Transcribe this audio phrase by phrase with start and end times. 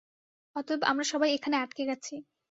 [0.55, 2.13] অতএব, আমরা সবাই এখানে আটকে গেছি।